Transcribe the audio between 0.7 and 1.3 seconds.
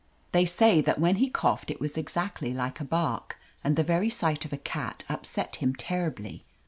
that when he